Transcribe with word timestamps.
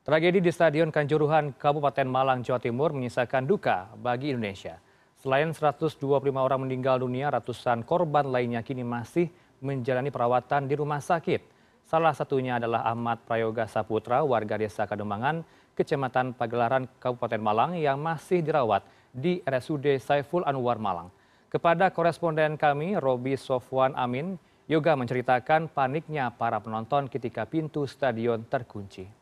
Tragedi 0.00 0.40
di 0.40 0.48
Stadion 0.48 0.88
Kanjuruhan, 0.88 1.52
Kabupaten 1.60 2.08
Malang, 2.08 2.40
Jawa 2.40 2.56
Timur 2.56 2.88
menyisakan 2.96 3.44
duka 3.44 3.84
bagi 4.00 4.32
Indonesia. 4.32 4.80
Selain 5.20 5.52
125 5.52 6.00
orang 6.40 6.64
meninggal 6.64 7.04
dunia, 7.04 7.28
ratusan 7.28 7.84
korban 7.84 8.24
lainnya 8.24 8.64
kini 8.64 8.80
masih 8.80 9.28
menjalani 9.60 10.08
perawatan 10.08 10.64
di 10.64 10.72
rumah 10.80 11.04
sakit. 11.04 11.44
Salah 11.84 12.16
satunya 12.16 12.56
adalah 12.56 12.88
Ahmad 12.88 13.20
Prayoga 13.28 13.68
Saputra, 13.68 14.24
warga 14.24 14.56
desa 14.56 14.88
Kademangan, 14.88 15.44
Kecamatan 15.76 16.32
Pagelaran, 16.32 16.88
Kabupaten 16.96 17.42
Malang 17.44 17.76
yang 17.76 18.00
masih 18.00 18.40
dirawat 18.40 18.80
di 19.12 19.44
RSUD 19.44 20.00
Saiful 20.00 20.48
Anwar 20.48 20.80
Malang. 20.80 21.12
Kepada 21.52 21.92
koresponden 21.92 22.56
kami, 22.56 22.96
Robi 22.96 23.36
Sofwan 23.36 23.92
Amin, 24.00 24.40
Yoga 24.64 24.96
menceritakan 24.96 25.68
paniknya 25.68 26.32
para 26.32 26.56
penonton 26.56 27.04
ketika 27.04 27.44
pintu 27.44 27.84
stadion 27.84 28.48
terkunci. 28.48 29.19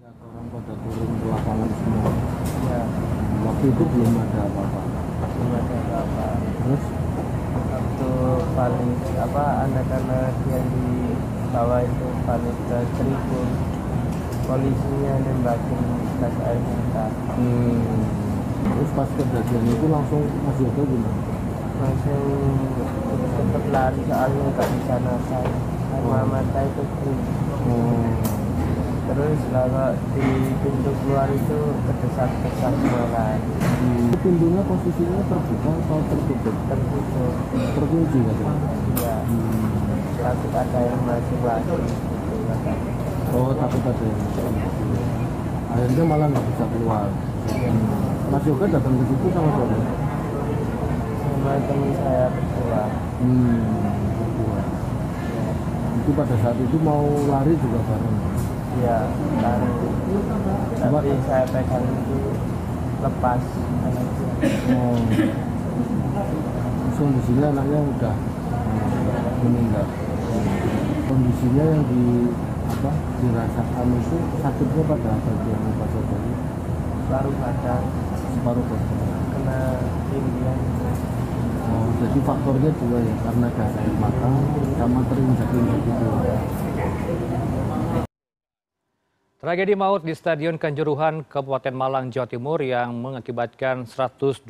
Ya, 0.00 0.08
orang 0.16 0.48
pada 0.48 0.72
turun 0.80 1.10
ke 1.20 1.26
lapangan 1.28 1.70
semua. 1.76 2.12
Ya. 2.72 2.80
Waktu 3.44 3.64
itu 3.68 3.82
belum 3.84 4.12
ada 4.16 4.38
apa-apa. 4.48 4.80
Belum 5.28 5.52
ada 5.60 5.76
apa-apa. 5.76 6.26
Terus? 6.40 6.84
Waktu 7.68 8.08
paling 8.56 8.90
apa 9.20 9.44
anak-anak 9.68 10.32
yang 10.48 10.64
di 10.72 10.88
bawah 11.52 11.84
itu 11.84 12.06
paling 12.24 12.58
ke 12.64 12.78
tribun 12.96 13.48
polisinya 14.48 15.12
nembakin 15.20 15.80
gas 16.16 16.36
air 16.48 16.60
mata. 16.64 17.06
Hmm. 17.36 18.00
Terus 18.72 18.90
pas 18.96 19.10
kejadian 19.20 19.64
itu 19.68 19.86
langsung 19.92 20.24
Mas 20.48 20.56
Yoga 20.64 20.80
gimana? 20.80 21.22
langsung 21.80 22.24
cepet 23.40 23.64
lari 23.72 24.00
soalnya 24.04 24.52
nggak 24.52 24.68
bisa 24.68 24.94
nafas 25.00 25.48
karena 25.88 26.20
mata 26.28 26.60
itu 26.60 26.84
kering 26.84 27.22
Oh. 27.60 28.39
Terus 29.10 29.40
kalau 29.50 29.90
di 30.14 30.26
pintu 30.62 30.90
keluar 31.02 31.26
itu 31.26 31.58
kedesak-desak 31.82 32.74
mulai 32.78 33.36
Hmm. 33.80 34.12
Pintunya 34.20 34.60
posisinya 34.60 35.24
terbuka 35.24 35.72
atau 35.72 35.98
tertutup? 36.04 36.56
tertutup 36.68 37.34
Terkunci 37.50 38.18
kan? 38.20 38.36
ya 39.00 39.16
Hmm. 39.24 39.66
takut 40.20 40.52
ada 40.52 40.78
yang 40.84 41.00
masuk 41.08 41.40
lagi 41.42 41.76
Oh 43.32 43.50
takut 43.56 43.82
ada 43.82 44.04
yang 44.04 44.18
masuk. 44.20 44.44
Akhirnya 45.72 46.04
malah 46.04 46.26
nggak 46.28 46.44
bisa 46.44 46.64
keluar. 46.76 47.08
Mas 48.30 48.44
Yoga 48.44 48.66
datang 48.68 48.94
ke 49.00 49.04
situ 49.08 49.26
sama 49.32 49.48
siapa? 49.56 49.78
sama 51.40 51.52
teman 51.64 51.90
saya 51.96 52.26
berdua 52.28 52.82
Hmm. 53.24 53.64
berdua. 54.20 54.60
Itu 55.96 56.10
pada 56.12 56.34
saat 56.36 56.56
itu 56.60 56.76
mau 56.84 57.04
lari 57.26 57.56
juga 57.56 57.80
bareng. 57.88 58.18
Ya 58.78 58.98
kan 59.42 59.60
tapi 60.80 61.10
saya 61.26 61.44
pegang 61.50 61.84
itu 61.84 62.16
lepas 63.02 63.42
Oh. 64.40 64.96
Terus 66.80 66.96
kondisinya 66.96 67.52
anaknya 67.52 67.80
udah 67.92 68.14
meninggal. 69.44 69.86
Kondisinya 71.04 71.64
yang 71.76 71.84
di 71.92 72.32
apa 72.70 72.90
dirasakan 73.20 73.86
itu 74.00 74.16
sakitnya 74.40 74.82
pada 74.88 75.10
bagian 75.20 75.60
apa 75.60 75.84
saja? 75.92 76.18
baru 77.10 77.30
badan 77.42 77.82
Separuh 78.38 78.64
badan. 78.64 78.98
kena 79.34 79.60
tinggian 80.08 80.58
Oh, 81.70 81.86
jadi 82.02 82.18
faktornya 82.26 82.70
dua 82.80 82.98
ya, 82.98 83.14
karena 83.22 83.46
gas 83.54 83.74
air 83.78 83.94
mata 84.00 84.30
sama 84.74 85.00
terinjak-injak 85.06 85.80
gitu. 85.86 86.08
Tragedi 89.40 89.72
maut 89.72 90.04
di 90.04 90.12
Stadion 90.12 90.60
Kanjuruhan, 90.60 91.24
Kabupaten 91.24 91.72
Malang, 91.72 92.12
Jawa 92.12 92.28
Timur 92.28 92.60
yang 92.60 92.92
mengakibatkan 92.92 93.88
125 93.88 94.44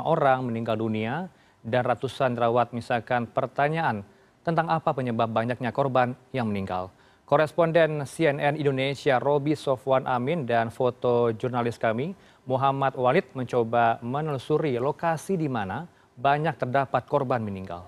orang 0.00 0.48
meninggal 0.48 0.80
dunia 0.80 1.28
dan 1.60 1.84
ratusan 1.84 2.32
dirawat 2.32 2.72
misalkan 2.72 3.28
pertanyaan 3.28 4.00
tentang 4.40 4.72
apa 4.72 4.96
penyebab 4.96 5.28
banyaknya 5.28 5.76
korban 5.76 6.16
yang 6.32 6.48
meninggal. 6.48 6.88
Koresponden 7.28 8.08
CNN 8.08 8.56
Indonesia 8.56 9.20
Robi 9.20 9.52
Sofwan 9.52 10.08
Amin 10.08 10.48
dan 10.48 10.72
foto 10.72 11.28
jurnalis 11.36 11.76
kami 11.76 12.16
Muhammad 12.48 12.96
Walid 12.96 13.28
mencoba 13.36 14.00
menelusuri 14.00 14.80
lokasi 14.80 15.36
di 15.36 15.52
mana 15.52 15.84
banyak 16.16 16.56
terdapat 16.56 17.04
korban 17.04 17.44
meninggal. 17.44 17.84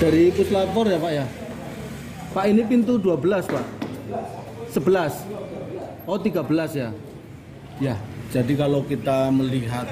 Dari 0.00 0.32
puslapor 0.32 0.88
ya 0.88 0.96
Pak 0.96 1.12
ya? 1.12 1.41
Pak 2.32 2.48
ini 2.48 2.64
pintu 2.64 2.96
12 2.96 3.44
Pak? 3.44 3.66
11? 4.72 6.08
Oh 6.08 6.16
13 6.16 6.48
ya? 6.80 6.88
Ya, 7.76 8.00
jadi 8.32 8.52
kalau 8.56 8.80
kita 8.88 9.28
melihat 9.28 9.84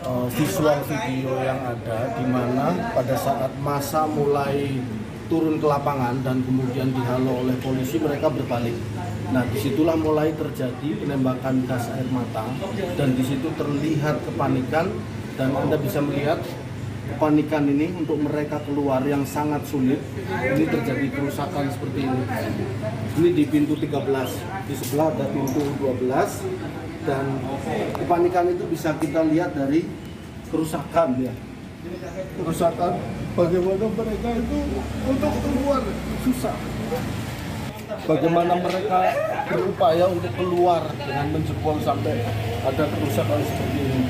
uh, 0.00 0.24
visual 0.32 0.80
video 0.88 1.36
yang 1.44 1.60
ada 1.60 2.16
di 2.16 2.24
mana 2.24 2.72
pada 2.96 3.12
saat 3.20 3.52
masa 3.60 4.08
mulai 4.08 4.80
turun 5.28 5.60
ke 5.60 5.66
lapangan 5.68 6.16
dan 6.24 6.40
kemudian 6.40 6.88
dihalau 6.88 7.44
oleh 7.44 7.52
polisi 7.60 8.00
mereka 8.00 8.32
berbalik. 8.32 8.72
Nah 9.28 9.44
di 9.52 9.60
situlah 9.60 9.92
mulai 9.92 10.32
terjadi 10.32 11.04
penembakan 11.04 11.68
gas 11.68 11.92
air 11.92 12.08
mata 12.08 12.48
dan 12.96 13.12
di 13.12 13.20
situ 13.28 13.52
terlihat 13.60 14.24
kepanikan 14.24 14.88
dan 15.36 15.52
anda 15.52 15.76
bisa 15.76 16.00
melihat 16.00 16.40
kepanikan 17.14 17.64
ini 17.64 17.90
untuk 17.96 18.20
mereka 18.20 18.60
keluar 18.68 19.00
yang 19.08 19.24
sangat 19.24 19.64
sulit. 19.64 19.98
Ini 20.28 20.64
terjadi 20.68 21.06
kerusakan 21.08 21.72
seperti 21.72 22.04
ini. 22.04 22.22
Ini 23.18 23.28
di 23.32 23.44
pintu 23.48 23.74
13 23.74 24.68
di 24.68 24.74
sebelah 24.76 25.08
ada 25.16 25.26
pintu 25.32 25.64
12 25.80 27.08
dan 27.08 27.24
kepanikan 27.96 28.52
itu 28.52 28.64
bisa 28.68 28.92
kita 29.00 29.24
lihat 29.24 29.56
dari 29.56 29.88
kerusakan 30.52 31.08
ya. 31.24 31.32
Kerusakan 32.36 32.92
bagaimana 33.32 33.86
mereka 33.88 34.28
itu 34.36 34.58
untuk 35.08 35.32
keluar 35.40 35.82
susah. 36.26 36.56
Bagaimana 38.04 38.52
mereka 38.60 39.00
berupaya 39.48 40.04
untuk 40.12 40.32
keluar 40.36 40.84
dengan 41.00 41.26
menjebol 41.32 41.80
sampai 41.80 42.20
ada 42.60 42.84
kerusakan 42.84 43.40
seperti 43.40 43.78
ini. 43.80 44.02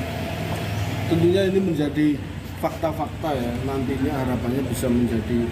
Tentunya 1.09 1.41
ini 1.47 1.59
menjadi 1.63 2.07
fakta-fakta 2.59 3.29
ya 3.31 3.51
nantinya 3.63 4.13
harapannya 4.23 4.63
bisa 4.67 4.91
menjadi 4.91 5.47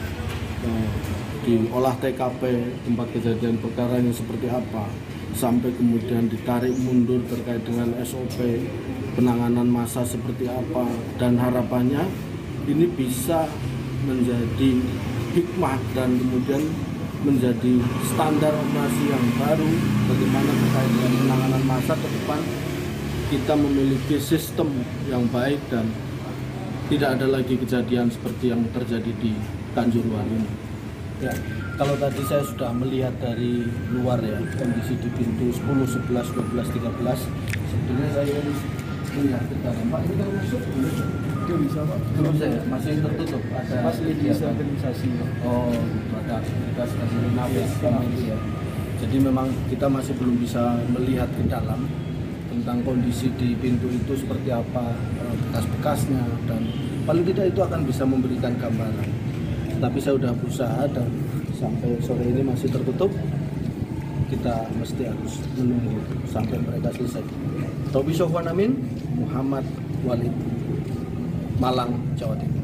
eh, 0.67 0.87
diolah 1.47 1.95
TKP 2.03 2.41
tempat 2.83 3.07
kejadian 3.15 3.55
perkara 3.63 4.03
yang 4.03 4.11
seperti 4.11 4.51
apa 4.51 4.83
sampai 5.31 5.71
kemudian 5.71 6.27
ditarik 6.27 6.75
mundur 6.75 7.23
terkait 7.31 7.63
dengan 7.63 7.95
SOP 8.03 8.35
penanganan 9.15 9.67
masa 9.71 10.03
seperti 10.03 10.51
apa 10.51 10.83
dan 11.15 11.39
harapannya 11.39 12.03
ini 12.67 12.91
bisa 12.91 13.47
menjadi 14.03 14.83
hikmah 15.31 15.79
dan 15.95 16.19
kemudian 16.19 16.63
menjadi 17.23 17.81
standar 18.11 18.51
operasi 18.51 19.03
yang 19.07 19.25
baru 19.39 19.69
bagaimana 20.11 20.51
terkait 20.51 20.91
dengan 20.91 21.13
penanganan 21.23 21.63
masa 21.63 21.93
ke 21.95 22.07
depan 22.11 22.41
kita 23.27 23.53
memiliki 23.55 24.15
sistem 24.19 24.69
yang 25.07 25.23
baik 25.31 25.59
dan 25.71 25.87
tidak 26.87 27.19
ada 27.19 27.27
lagi 27.27 27.59
kejadian 27.59 28.07
seperti 28.07 28.55
yang 28.55 28.63
terjadi 28.71 29.11
di 29.19 29.35
Kanjuruhan 29.75 30.25
ini. 30.31 30.49
Ya, 31.19 31.33
kalau 31.75 31.93
tadi 31.99 32.21
saya 32.25 32.41
sudah 32.47 32.71
melihat 32.73 33.13
dari 33.19 33.67
luar 33.91 34.17
ya 34.23 34.39
kondisi 34.55 34.95
di 34.97 35.09
pintu 35.13 35.51
10, 35.51 35.85
11, 35.85 36.09
12, 36.09 36.77
13 36.77 36.77
sebetulnya 37.67 38.09
saya 38.15 38.37
melihat 39.17 39.43
ke 39.45 39.55
dalam. 39.61 39.85
Pak 39.91 40.01
ini 40.07 40.13
kalau 40.15 40.33
masuk? 40.37 40.61
Belum 40.63 40.93
belum 41.47 41.59
bisa 41.67 41.79
Pak. 41.83 41.99
Belum 42.17 42.33
saya 42.39 42.59
masih 42.69 42.93
tertutup? 43.03 43.43
Ada 43.51 43.75
masih 43.83 44.03
di 44.13 44.25
oh 45.43 45.69
gitu, 45.73 46.13
ada 46.17 46.33
aktivitas 46.39 46.89
kasih 46.95 47.19
nafas 47.35 47.71
itu 47.77 48.21
ya. 48.31 48.37
Jadi 48.97 49.17
memang 49.21 49.47
kita 49.69 49.85
masih 49.85 50.13
belum 50.17 50.35
bisa 50.41 50.81
melihat 50.89 51.29
ke 51.35 51.43
dalam 51.45 51.85
tentang 52.57 52.81
kondisi 52.81 53.29
di 53.37 53.53
pintu 53.53 53.85
itu 53.85 54.17
seperti 54.17 54.49
apa 54.49 54.89
eh, 55.21 55.35
bekas-bekasnya 55.45 56.25
dan 56.49 56.65
paling 57.05 57.21
tidak 57.29 57.53
itu 57.53 57.61
akan 57.61 57.81
bisa 57.85 58.03
memberikan 58.03 58.57
gambaran. 58.57 59.09
Tapi 59.77 59.97
saya 60.01 60.17
sudah 60.17 60.33
berusaha 60.33 60.81
dan 60.89 61.05
sampai 61.53 62.01
sore 62.01 62.25
ini 62.25 62.41
masih 62.41 62.73
tertutup. 62.73 63.13
Kita 64.27 64.67
mesti 64.75 65.07
harus 65.07 65.39
menunggu 65.55 66.01
sampai 66.27 66.57
mereka 66.59 66.91
selesai. 66.97 67.23
Tobi 67.93 68.11
Sofwan 68.11 68.49
Amin 68.49 68.75
Muhammad 69.15 69.63
Walid 70.03 70.33
Malang 71.61 71.95
Jawa 72.19 72.35
Timur 72.35 72.56